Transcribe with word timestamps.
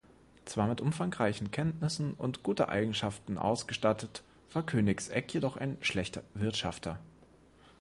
Zwar 0.45 0.65
mit 0.67 0.81
umfangreichen 0.81 1.51
Kenntnissen 1.51 2.15
und 2.15 2.41
gute 2.41 2.69
Eigenschaften 2.69 3.37
ausgestattet, 3.37 4.23
war 4.51 4.65
Königsegg 4.65 5.31
jedoch 5.31 5.57
ein 5.57 5.77
schlechter 5.81 6.23
Wirtschafter. 6.33 6.97